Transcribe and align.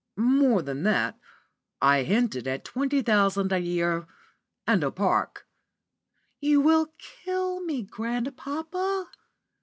"More 0.15 0.63
than 0.63 0.81
that. 0.81 1.19
I 1.79 2.01
hinted 2.01 2.47
at 2.47 2.65
twenty 2.65 3.03
thousand 3.03 3.51
a 3.53 3.59
year 3.59 4.07
and 4.65 4.83
a 4.83 4.89
park." 4.89 5.45
"You 6.39 6.59
will 6.59 6.91
kill 7.23 7.61
me, 7.63 7.83
grandpapa!" 7.83 9.11